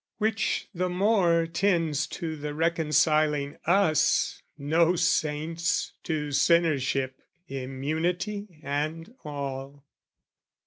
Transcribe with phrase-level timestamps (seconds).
[0.17, 9.85] which the more Tends to the reconciling us, no saints, To sinnership, immunity and all.